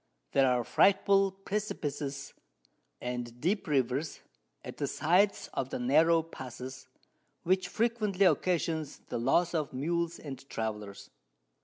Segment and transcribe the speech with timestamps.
[0.31, 2.33] There are frightful Precipices,
[2.99, 4.21] and deep Rivers,
[4.65, 6.87] at the sides of the narrow Passes,
[7.43, 11.11] which frequently occasions the Loss of Mules and Travellers.